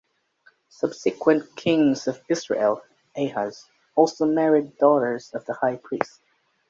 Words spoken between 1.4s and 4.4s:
kings of Israel, Ahaz, also